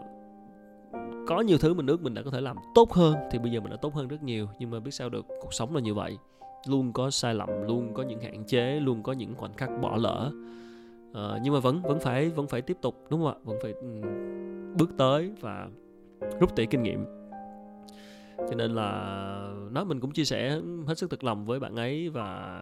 [1.35, 3.59] có nhiều thứ mình ước mình đã có thể làm tốt hơn thì bây giờ
[3.59, 4.47] mình đã tốt hơn rất nhiều.
[4.59, 6.17] Nhưng mà biết sao được cuộc sống là như vậy.
[6.67, 9.97] Luôn có sai lầm luôn có những hạn chế luôn có những khoảnh khắc bỏ
[9.97, 10.31] lỡ.
[11.11, 13.39] Uh, nhưng mà vẫn vẫn phải vẫn phải tiếp tục đúng không ạ?
[13.43, 14.01] Vẫn phải um,
[14.77, 15.67] bước tới và
[16.39, 17.05] rút tỉa kinh nghiệm.
[18.37, 18.91] Cho nên là
[19.71, 22.61] nó mình cũng chia sẻ hết sức thật lòng với bạn ấy và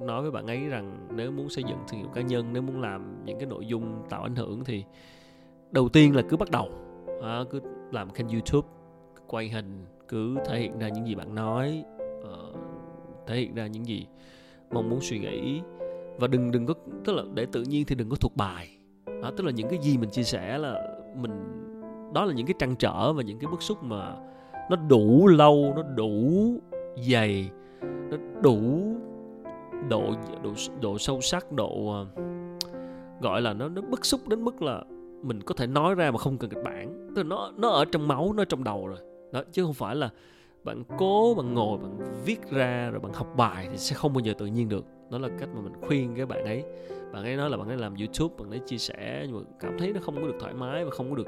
[0.00, 2.80] nói với bạn ấy rằng nếu muốn xây dựng thương hiệu cá nhân nếu muốn
[2.80, 4.84] làm những cái nội dung tạo ảnh hưởng thì
[5.70, 6.89] đầu tiên là cứ bắt đầu
[7.22, 7.60] à, cứ
[7.92, 8.68] làm kênh youtube
[9.26, 11.84] quay hình cứ thể hiện ra những gì bạn nói
[12.20, 12.56] uh,
[13.26, 14.06] thể hiện ra những gì
[14.70, 15.60] mong muốn suy nghĩ.
[16.18, 18.78] Và đừng đừng có tức là để tự nhiên thì đừng có thuộc bài.
[19.22, 21.30] À, tức là những cái gì mình chia sẻ là mình
[22.14, 24.16] đó là những cái trăn trở và những cái bức xúc mà
[24.70, 26.30] nó đủ lâu nó đủ
[27.10, 27.50] dày
[27.82, 28.60] nó đủ
[29.88, 30.02] độ
[30.42, 32.06] độ độ sâu sắc độ ờ,
[33.20, 34.84] gọi là nó nó bức xúc đến mức là
[35.22, 37.12] mình có thể nói ra mà không cần kịch bản.
[37.16, 38.98] Tức là nó nó ở trong máu, nó ở trong đầu rồi.
[39.32, 40.10] Đó, chứ không phải là
[40.64, 44.20] bạn cố, bạn ngồi, bạn viết ra rồi bạn học bài thì sẽ không bao
[44.20, 44.84] giờ tự nhiên được.
[45.10, 46.64] Đó là cách mà mình khuyên cái bạn ấy.
[47.12, 49.78] Bạn ấy nói là bạn ấy làm youtube, bạn ấy chia sẻ nhưng mà cảm
[49.78, 51.26] thấy nó không có được thoải mái và không có được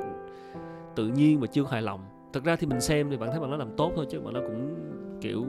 [0.96, 2.00] tự nhiên và chưa hài lòng.
[2.32, 4.34] Thật ra thì mình xem thì bạn thấy bạn nó làm tốt thôi chứ bạn
[4.34, 4.74] nó cũng,
[5.20, 5.44] kiểu,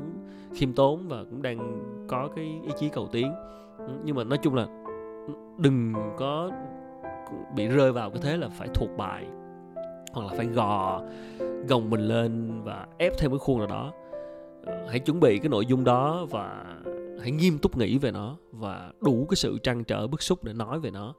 [0.54, 3.34] khiêm tốn và cũng đang có cái ý chí cầu tiến.
[3.78, 4.68] Ừ, nhưng mà nói chung là
[5.58, 6.52] đừng có
[7.56, 9.26] bị rơi vào cái thế là phải thuộc bài
[10.14, 11.02] hoặc là phải gò
[11.68, 13.92] gồng mình lên và ép theo cái khuôn nào đó.
[14.66, 16.66] Ờ, hãy chuẩn bị cái nội dung đó và
[17.22, 20.54] hãy nghiêm túc nghĩ về nó và đủ cái sự trăn trở bức xúc để
[20.54, 21.14] nói về nó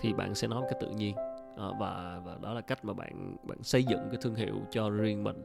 [0.00, 1.16] thì bạn sẽ nói một cách tự nhiên.
[1.56, 4.90] À, và và đó là cách mà bạn bạn xây dựng cái thương hiệu cho
[4.90, 5.42] riêng mình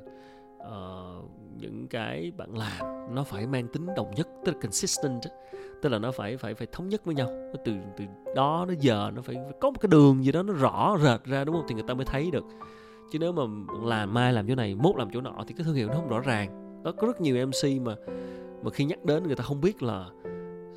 [0.59, 5.21] uh, những cái bạn làm nó phải mang tính đồng nhất tức là consistent
[5.81, 7.29] tức là nó phải phải phải thống nhất với nhau.
[7.65, 10.53] Từ từ đó đến giờ nó phải, phải có một cái đường gì đó nó
[10.53, 11.65] rõ rệt ra đúng không?
[11.67, 12.45] Thì người ta mới thấy được.
[13.11, 13.43] Chứ nếu mà
[13.83, 16.07] làm mai làm chỗ này mốt làm chỗ nọ thì cái thương hiệu nó không
[16.07, 16.81] rõ ràng.
[16.83, 17.95] Đó có rất nhiều mc mà
[18.63, 20.05] mà khi nhắc đến người ta không biết là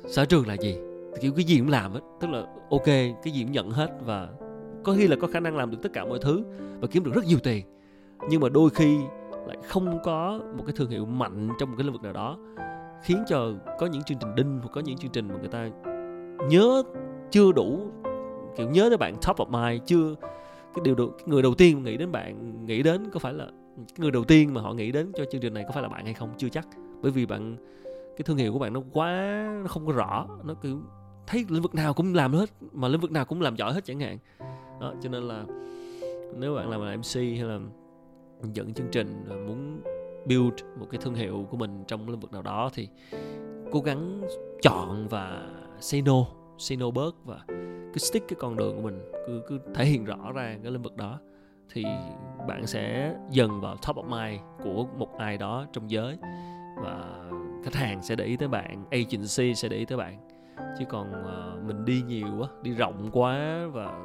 [0.07, 0.77] sở trường là gì.
[1.21, 2.01] Kiểu cái gì cũng làm hết.
[2.19, 4.29] Tức là ok cái gì cũng nhận hết và
[4.83, 6.43] có khi là có khả năng làm được tất cả mọi thứ
[6.79, 7.65] và kiếm được rất nhiều tiền.
[8.29, 8.99] Nhưng mà đôi khi
[9.47, 12.37] lại không có một cái thương hiệu mạnh trong một cái lĩnh vực nào đó
[13.03, 15.69] khiến cho có những chương trình đinh hoặc có những chương trình mà người ta
[16.49, 16.83] nhớ
[17.31, 17.91] chưa đủ
[18.57, 20.15] kiểu nhớ tới bạn top of mind chưa
[20.73, 23.45] cái điều đầu, cái người đầu tiên nghĩ đến bạn nghĩ đến có phải là
[23.77, 25.89] cái người đầu tiên mà họ nghĩ đến cho chương trình này có phải là
[25.89, 26.67] bạn hay không chưa chắc.
[27.01, 27.57] Bởi vì bạn
[28.17, 29.11] cái thương hiệu của bạn nó quá
[29.61, 30.79] nó không có rõ nó kiểu
[31.27, 33.85] thấy lĩnh vực nào cũng làm hết mà lĩnh vực nào cũng làm giỏi hết
[33.85, 34.17] chẳng hạn.
[34.79, 35.45] Đó cho nên là
[36.35, 37.59] nếu bạn làm là mc hay là
[38.53, 39.81] dẫn chương trình muốn
[40.25, 42.87] build một cái thương hiệu của mình trong lĩnh vực nào đó thì
[43.71, 44.21] cố gắng
[44.61, 45.49] chọn và
[45.79, 46.25] say no
[46.57, 47.39] say no bớt và
[47.93, 50.81] cứ stick cái con đường của mình, cứ cứ thể hiện rõ ra cái lĩnh
[50.81, 51.19] vực đó.
[51.73, 51.83] Thì
[52.47, 56.17] bạn sẽ dần vào top of mind của một ai đó trong giới
[56.83, 57.23] và
[57.63, 60.27] khách hàng sẽ để ý tới bạn, agency sẽ để ý tới bạn.
[60.79, 63.99] Chứ còn ờ, mình đi nhiều quá, đi rộng quá và,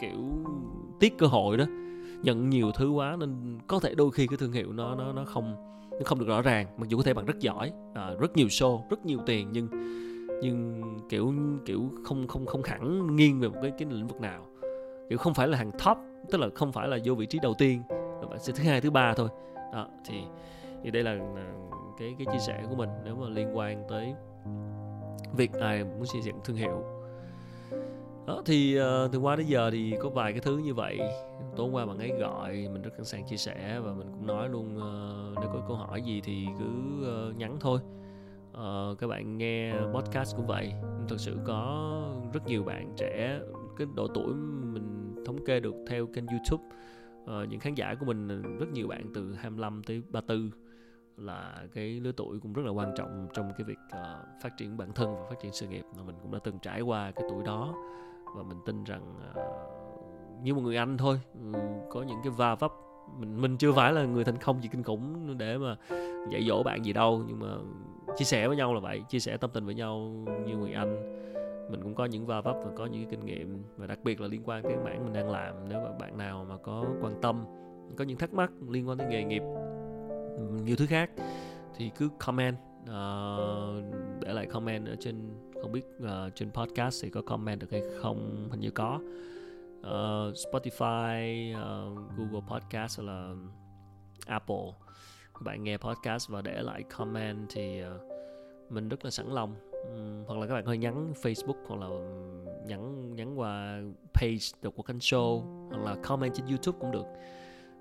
[0.00, 0.18] kiểu,
[1.00, 1.64] tiếc cơ hội đó
[2.22, 5.24] nhận nhiều thứ quá nên có thể đôi khi cái thương hiệu nó nó nó
[5.24, 5.56] không
[5.90, 8.46] nó không được rõ ràng mặc dù có thể bạn rất giỏi à, rất nhiều
[8.46, 9.68] show rất nhiều tiền nhưng
[10.42, 11.34] nhưng kiểu
[11.66, 14.46] kiểu không không không hẳn nghiêng về một cái cái lĩnh vực nào.
[15.08, 15.98] Kiểu không phải là hàng top
[16.30, 17.82] tức là không phải là vô vị trí đầu tiên
[18.30, 19.28] bạn sẽ thứ hai thứ ba thôi.
[19.72, 20.22] Đó thì
[20.84, 21.18] thì đây là
[21.98, 24.14] cái cái chia sẻ của mình nếu mà liên quan tới
[25.36, 27.01] việc ai muốn xây dựng thương hiệu
[28.26, 31.00] đó thì uh, từ qua đến giờ thì có vài cái thứ như vậy.
[31.56, 34.48] Tối qua bạn ấy gọi mình rất sẵn sàng chia sẻ và mình cũng nói
[34.48, 36.70] luôn uh, nếu có câu hỏi gì thì cứ
[37.30, 37.80] uh, nhắn thôi.
[38.52, 40.72] Uh, các bạn nghe podcast cũng vậy.
[41.08, 41.88] Thực sự có
[42.32, 43.40] rất nhiều bạn trẻ
[43.76, 46.64] cái độ tuổi mình thống kê được theo kênh youtube.
[47.22, 50.50] Uh, những khán giả của mình rất nhiều bạn từ 25 tới 34
[51.16, 54.76] là cái lứa tuổi cũng rất là quan trọng trong cái việc uh, phát triển
[54.76, 57.24] bản thân và phát triển sự nghiệp mà mình cũng đã từng trải qua cái
[57.30, 57.74] tuổi đó
[58.36, 61.58] và mình tin rằng uh, như một người anh thôi ừ,
[61.90, 62.72] có những cái va vấp.
[63.18, 65.76] Mình mình chưa phải là người thành công gì kinh khủng để mà
[66.30, 67.22] dạy dỗ bạn gì đâu.
[67.26, 67.48] Nhưng mà
[68.16, 70.12] chia sẻ với nhau là vậy chia sẻ tâm tình với nhau
[70.46, 71.18] như người anh.
[71.70, 74.20] Mình cũng có những va vấp và có những cái kinh nghiệm và đặc biệt
[74.20, 75.68] là liên quan cái mảng mình đang làm.
[75.68, 77.44] Nếu mà bạn nào mà có quan tâm
[77.96, 79.42] có những thắc mắc liên quan tới nghề nghiệp
[80.64, 81.10] nhiều thứ khác
[81.76, 83.84] thì cứ comment uh,
[84.20, 85.30] để lại comment ở trên
[85.62, 88.48] không biết uh, trên podcast thì có comment được hay không?
[88.50, 89.00] Hình như có.
[89.80, 93.34] Uh, Spotify uh, Google Podcast hoặc là
[94.26, 94.66] Apple.
[95.34, 98.12] Các bạn nghe podcast và để lại comment thì uh,
[98.72, 99.54] mình rất là sẵn lòng.
[99.82, 101.88] Um, hoặc là các bạn có nhắn Facebook hoặc là
[102.66, 103.82] nhắn nhắn qua
[104.14, 107.06] page The Quốc kênh Show hoặc là comment trên YouTube cũng được.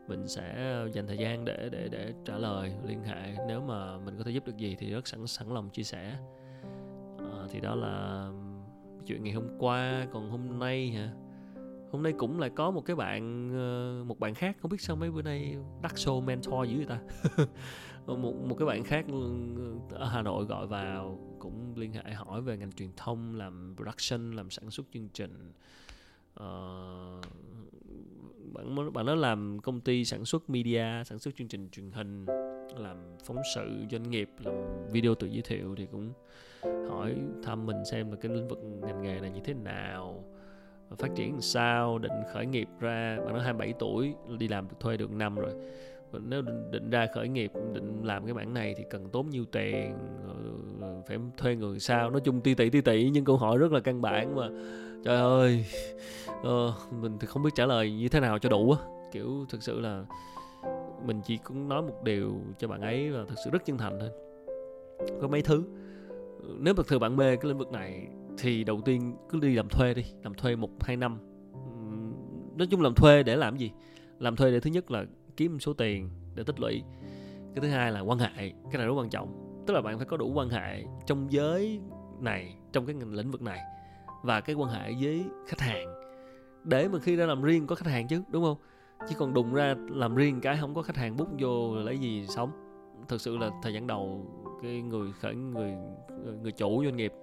[0.08, 3.36] Mình sẽ dành thời gian để để để trả lời liên hệ.
[3.48, 6.18] Nếu mà mình có thể giúp được gì thì rất sẵn sẵn lòng chia sẻ
[7.52, 8.28] thì đó là
[9.06, 11.10] chuyện ngày hôm qua còn hôm nay hả?
[11.92, 14.96] Hôm nay cũng lại có một cái bạn ờ, một bạn khác không biết sao
[14.96, 17.00] mấy bữa nay đắc show mentor dữ vậy ta?
[18.06, 19.34] Ờ, một một cái bạn khác ừ,
[19.90, 24.32] ở Hà Nội gọi vào cũng liên hệ hỏi về ngành truyền thông làm production
[24.32, 25.52] làm sản xuất chương trình.
[26.40, 27.26] Uh,
[28.54, 32.26] bạn bạn nó làm công ty sản xuất media sản xuất chương trình truyền hình
[32.78, 34.54] làm phóng sự doanh nghiệp làm
[34.92, 36.14] video tự giới thiệu thì cũng
[36.90, 40.24] hỏi thăm mình xem là cái lĩnh vực ngành nghề này như thế nào
[40.98, 44.76] phát triển làm sao định khởi nghiệp ra bạn nói 27 tuổi đi làm được
[44.80, 45.52] thuê được năm rồi.
[46.24, 49.46] Nếu định, định ra khởi nghiệp định làm cái mảng này thì cần tốn nhiêu
[49.46, 49.98] tiền
[51.08, 52.10] phải thuê người sao?
[52.10, 54.50] Nói chung ti tỷ ti tỷ nhưng câu hỏi rất là căn bản mà.
[55.06, 55.66] Trời ơi
[56.42, 58.78] uh, mình thì không biết trả lời như thế nào cho đủ á.
[59.12, 60.06] Kiểu thực sự là
[61.06, 64.00] mình chỉ cũng nói một điều cho bạn ấy là thực sự rất chân thành
[64.00, 64.10] thôi.
[65.22, 65.64] Có mấy thứ
[66.60, 69.70] nếu thực sự bạn mê cái lĩnh vực này thì đầu tiên cứ đi làm
[69.70, 71.18] thuê đi, làm thuê một hai năm.
[72.56, 73.72] Nói chung làm thuê để làm gì?
[74.20, 75.06] Làm thuê để thứ nhất là
[75.38, 76.84] kiếm số tiền để tích lũy,
[77.56, 79.64] cái thứ hai là quan hệ, cái này rất quan trọng.
[79.68, 81.80] Tức là bạn phải có đủ quan hệ trong giới
[82.20, 83.60] này, trong cái lĩnh vực này
[84.24, 85.88] và cái quan hệ với khách hàng.
[86.64, 88.58] Để mà khi ra làm riêng có khách hàng chứ, đúng không?
[89.10, 92.26] Chứ còn đùng ra làm riêng cái không có khách hàng bút vô lấy gì
[92.28, 92.52] sống.
[93.08, 94.26] Thực sự là thời gian đầu
[94.62, 95.72] cái người khởi, người
[96.42, 97.14] người chủ doanh nghiệp.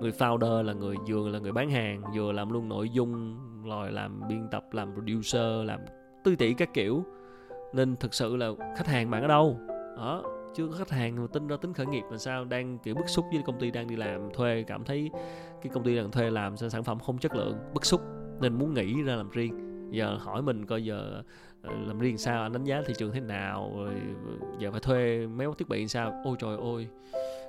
[0.00, 3.92] Người founder là người vừa là người bán hàng, vừa làm luôn nội dung, rồi
[3.92, 5.80] làm biên tập, làm producer, làm
[6.24, 7.04] tư tỷ các kiểu.
[7.74, 9.58] Nên thực sự là khách hàng bạn ở đâu?
[9.96, 10.22] Đó
[10.54, 13.08] chưa có khách hàng mà tin ra tính khởi nghiệp là sao, đang kiểu bức
[13.08, 15.10] xúc với công ty đang đi làm thuê, cảm thấy
[15.62, 18.00] cái công ty đang thuê làm sản phẩm không chất lượng, bức xúc.
[18.40, 19.60] Nên muốn nghĩ ra làm riêng.
[19.90, 21.22] Giờ hỏi mình coi giờ
[21.64, 23.94] Ờ, làm riêng sao anh đánh giá thị trường thế nào rồi
[24.58, 26.12] giờ phải thuê mấy thiết bị sao?
[26.24, 26.88] Ôi trời ơi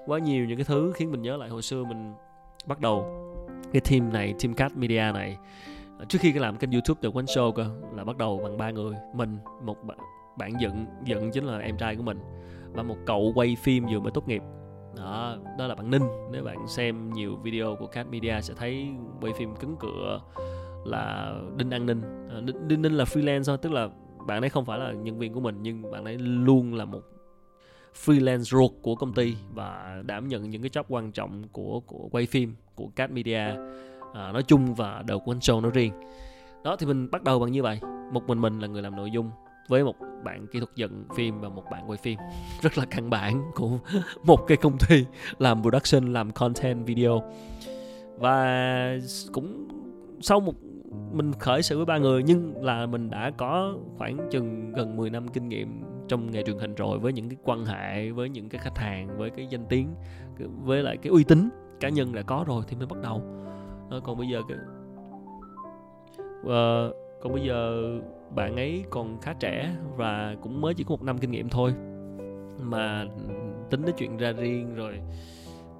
[0.06, 2.14] quá nhiều những cái thứ khiến mình nhớ lại hồi xưa mình
[2.66, 3.06] bắt đầu
[3.74, 5.38] cái team này team cat media này.
[6.00, 8.58] Ờ, trước khi cái làm kênh youtube The One Show cơ là bắt đầu bằng
[8.58, 9.98] ba người mình một bạn,
[10.38, 12.20] bạn dựng dựng chính là em trai của mình
[12.74, 14.42] và một cậu quay phim vừa mới tốt nghiệp.
[14.98, 16.04] Đó đó là bạn ninh.
[16.32, 18.88] Nếu bạn xem nhiều video của cat media sẽ thấy
[19.22, 20.22] quay phim cứng cửa
[20.86, 22.02] là đinh an ninh.
[22.30, 23.90] Ờ, đinh, ninh là freelance thôi tức là
[24.26, 27.02] bạn ấy không phải là nhân viên của mình nhưng bạn ấy luôn là một
[28.06, 32.08] freelance ruột của công ty và đảm nhận những cái job quan trọng của của
[32.12, 33.44] quay phim của Cat Media.
[34.14, 35.94] À, nói chung và đầu của anh show nói riêng.
[36.64, 37.80] Đó thì mình bắt đầu bằng như vậy.
[38.12, 39.32] Một mình mình là người làm nội dung
[39.68, 42.20] với một bạn kỹ thuật dựng phim và một bạn quay phim.
[42.62, 43.80] Rất là căn bản của
[44.24, 45.06] một cái công ty
[45.40, 47.24] làm production làm content video.
[48.18, 48.98] Và
[49.32, 49.68] cũng
[50.22, 50.54] sau một
[51.12, 55.10] mình khởi sự với ba người nhưng là mình đã có khoảng chừng gần 10
[55.10, 58.50] năm kinh nghiệm trong nghề truyền hình rồi với những cái quan hệ với những
[58.50, 59.96] cái khách hàng với cái danh tiếng
[60.64, 63.22] với lại cái uy tín cá nhân đã có rồi thì mới bắt đầu.
[63.90, 64.58] À, còn bây giờ cái
[66.50, 66.88] à,
[67.22, 67.84] còn bây giờ
[68.36, 71.74] bạn ấy còn khá trẻ và cũng mới chỉ có một năm kinh nghiệm thôi.
[72.60, 73.06] Mà
[73.70, 75.35] tính đến chuyện ra riêng rồi uh,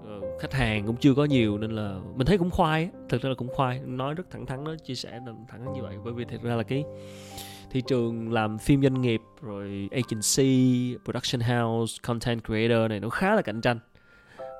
[0.08, 3.30] Ờ, khách hàng cũng chưa có nhiều nên là mình thấy cũng khoai thực ra
[3.30, 3.80] là cũng khoai.
[3.80, 5.98] Nói rất thẳng thắn đó chia sẻ thẳng thắn như vậy.
[6.04, 6.84] Bởi vì thực ra là cái
[7.72, 13.36] thị trường làm phim doanh nghiệp rồi agency production house content creator này nó khá
[13.36, 13.80] là cạnh tranh.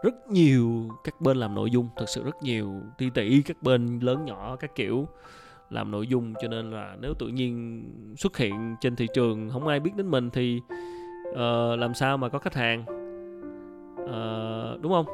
[0.04, 4.00] Rất nhiều các bên làm nội dung thực sự rất nhiều tỷ tỷ các bên
[4.00, 5.08] lớn nhỏ các kiểu
[5.70, 6.34] làm nội dung.
[6.42, 7.84] Cho nên là nếu tự nhiên
[8.18, 10.62] xuất hiện trên thị trường không ai biết đến mình thì
[11.30, 12.86] uh, làm sao mà có khách hàng?
[14.04, 15.06] Uh, đúng không?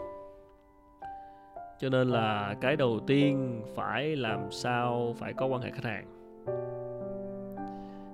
[1.82, 6.06] Cho nên là cái đầu tiên phải làm sao phải có quan hệ khách hàng.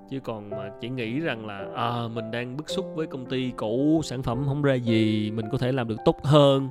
[0.10, 3.52] Chứ còn mà chỉ nghĩ rằng là à, mình đang bức xúc với công ty
[3.58, 6.70] cũ sản phẩm không ra gì mình có thể làm được tốt hơn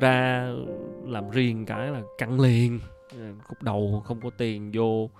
[0.00, 0.48] ra
[1.06, 2.80] làm riêng cái là căng liền
[3.44, 5.10] khúc đầu không có tiền vô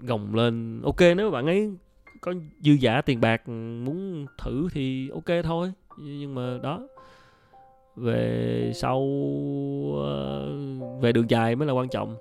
[0.00, 0.82] gồng lên.
[0.84, 1.72] Ok nếu bạn ấy
[2.20, 5.72] có dư giả tiền bạc muốn thử thì ok thôi.
[5.98, 6.88] Nhưng mà đó
[7.96, 9.00] về sau
[9.96, 10.52] ờ,
[11.00, 12.16] về đường dài mới là quan trọng.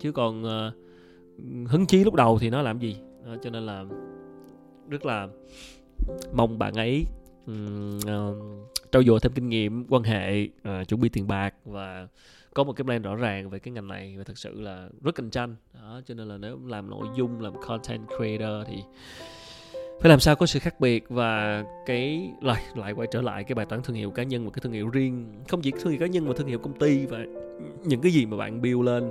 [0.00, 0.72] Chứ còn ờ,
[1.68, 2.96] hứng chí lúc đầu thì nó làm gì?
[3.26, 3.84] Đó, cho nên là
[4.88, 5.28] rất là
[6.32, 7.04] mong bạn ấy
[7.46, 8.36] um, uh,
[8.92, 12.08] trau dồi thêm kinh nghiệm quan hệ uh, chuẩn bị tiền bạc và
[12.54, 15.14] có một cái plan rõ ràng về cái ngành này và thật sự là rất
[15.14, 15.56] cạnh tranh.
[15.74, 18.76] Đó cho nên là nếu làm nội dung làm content creator thì
[20.02, 23.54] phải làm sao có sự khác biệt và cái lại lại quay trở lại cái
[23.54, 25.26] bài toán thương hiệu cá nhân và cái thương hiệu riêng?
[25.48, 27.18] Không chỉ thương hiệu cá nhân mà thương hiệu công ty và
[27.84, 29.10] những cái gì mà bạn build lên.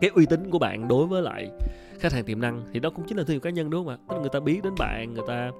[0.00, 1.50] Cái uy tín của bạn đối với lại
[1.98, 3.94] khách hàng tiềm năng thì đó cũng chính là thương hiệu cá nhân, đúng không
[3.94, 3.98] ạ?
[4.08, 5.50] Tức là người ta biết đến bạn, người ta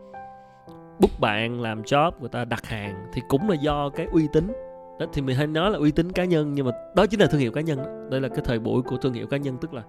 [1.01, 4.53] book bạn làm job, người ta đặt hàng thì cũng là do cái uy tín.
[5.01, 7.27] Đó, thì mình hay nói là uy tín cá nhân nhưng mà đó chính là
[7.27, 7.79] thương hiệu cá nhân.
[7.79, 7.85] Đó.
[8.11, 9.83] đây là cái thời buổi của thương hiệu cá nhân, tức là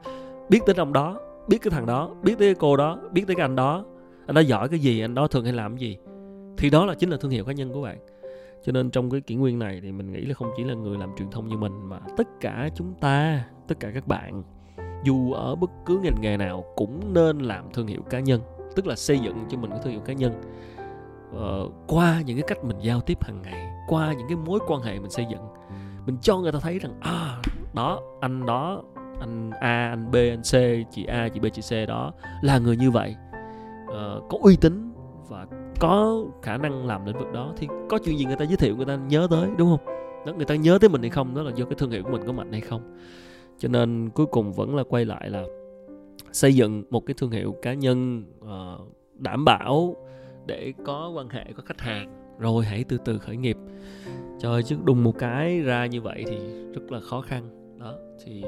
[0.50, 3.36] biết đến ông đó, biết cái thằng đó, biết tới cái cô đó, biết tới
[3.36, 3.86] cái anh đó
[4.28, 5.98] anh đó giỏi cái gì anh đó thường hay làm cái gì.
[6.58, 7.98] Thì đó là chính là thương hiệu cá nhân của bạn.
[8.66, 10.98] Cho nên trong cái kỷ nguyên này thì mình nghĩ là không chỉ là người
[10.98, 14.44] làm truyền thông như mình mà tất cả chúng ta tất cả các bạn
[15.04, 18.42] dù ở bất cứ ngành nghề nào cũng nên làm thương hiệu cá nhân
[18.76, 20.42] tức là xây dựng cho mình cái thương hiệu cá nhân.
[21.34, 24.82] Ờ, qua những cái cách mình giao tiếp hàng ngày qua những cái mối quan
[24.82, 25.42] hệ mình xây dựng
[26.06, 27.42] mình cho người ta thấy rằng à
[27.76, 28.84] đó anh đó
[29.20, 30.54] anh A anh B anh C
[30.92, 33.16] chị A chị B chị C đó là người như vậy
[33.98, 34.92] uh, có uy tín
[35.30, 35.48] và
[35.80, 38.76] có khả năng làm lĩnh vực đó thì có chuyện gì người ta giới thiệu
[38.76, 39.96] người ta nhớ tới đúng không?
[40.26, 42.10] Đó người ta nhớ tới mình hay không đó là do cái thương hiệu của
[42.10, 42.98] mình có mạnh hay không.
[43.58, 45.44] Cho nên cuối cùng vẫn là quay lại là
[46.32, 49.96] xây dựng một cái thương hiệu cá nhân uh, đảm bảo
[50.46, 52.38] để có quan hệ có khách hàng.
[52.40, 53.58] Rồi hãy từ từ khởi nghiệp.
[54.40, 56.38] Trời chứ đùng một cái ra như vậy thì
[56.74, 57.50] rất là khó khăn.
[57.80, 57.94] Đó
[58.26, 58.44] thì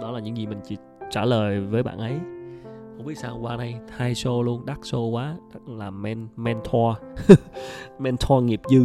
[0.00, 0.76] đó là những gì mình chỉ
[1.10, 2.18] trả lời với bạn ấy
[2.98, 6.96] không biết sao qua đây hai show luôn đắt show quá đắt làm men mentor.
[7.98, 8.84] Mentor nghiệp dư.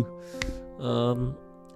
[0.75, 1.17] Uh,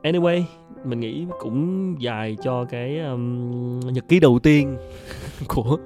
[0.03, 0.43] anyway
[0.85, 4.77] mình nghĩ cũng dài cho cái um, nhật ký đầu tiên
[5.47, 5.77] của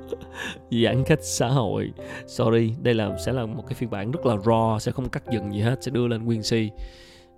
[0.72, 1.92] giãn cách xã hội.
[2.28, 5.24] Sorry đây là sẽ là một cái phiên bản rất là raw sẽ không cắt
[5.32, 6.70] dừng gì hết sẽ đưa lên nguyên si.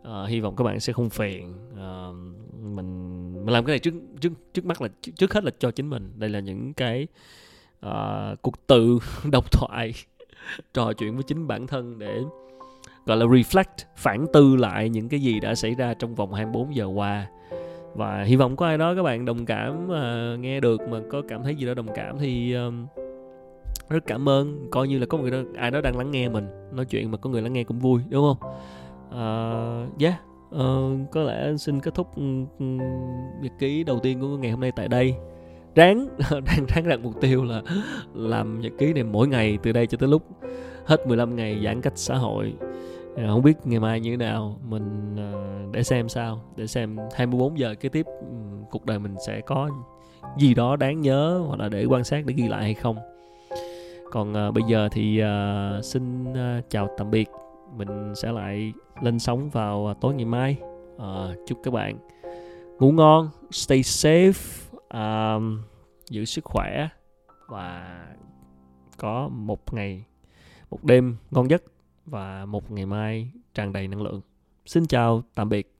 [0.01, 1.53] Uh, hy vọng các bạn sẽ không phiền.
[1.74, 2.16] Uh,
[2.76, 5.89] mình mình làm cái này trước trước trước mắt là trước hết là cho chính
[5.89, 6.11] mình.
[6.16, 7.07] Đây là những cái
[7.88, 8.99] uh, cuộc tự
[9.31, 9.93] độc thoại
[10.73, 12.21] trò chuyện với chính bản thân để
[13.05, 16.75] gọi là reflect phản tư lại những cái gì đã xảy ra trong vòng 24
[16.75, 17.27] giờ qua.
[17.95, 21.21] Và hy vọng có ai đó các bạn đồng cảm uh, nghe được mà có
[21.27, 22.88] cảm thấy gì đó đồng cảm thì um,
[23.89, 24.67] rất cảm ơn.
[24.71, 27.17] Coi như là có người đó ai đó đang lắng nghe mình nói chuyện mà
[27.17, 28.51] có người lắng nghe cũng vui đúng không?
[29.09, 30.15] Uh, yeah.
[30.55, 32.07] Uh, có lẽ xin kết thúc
[33.41, 35.15] nhật ký đầu tiên của ngày hôm nay tại đây
[35.76, 37.61] ráng đang ráng đặt mục tiêu là
[38.13, 40.24] làm nhật ký này mỗi ngày từ đây cho tới lúc
[40.86, 42.53] hết 15 ngày giãn cách xã hội.
[43.15, 45.32] À, không biết ngày mai như thế nào mình à,
[45.71, 48.26] để xem sao để xem 24 giờ kế tiếp ừ,
[48.71, 49.69] cuộc đời mình sẽ có
[50.38, 52.97] gì đó đáng nhớ hoặc là để quan sát để ghi lại hay không.
[54.11, 56.34] Còn à, bây giờ thì à, xin
[56.69, 57.30] chào tạm biệt.
[57.78, 60.57] Mình sẽ lại lên sóng vào tối ngày mai.
[61.47, 61.97] Chúc các bạn
[62.80, 64.62] ngủ ngon stay safe
[64.93, 65.61] um,
[66.09, 66.89] giữ sức khỏe
[67.47, 67.97] và
[68.97, 70.05] có một ngày
[70.69, 71.63] một đêm ngon giấc
[72.05, 74.21] và một ngày mai tràn đầy năng lượng.
[74.65, 75.72] Xin chào tạm biệt.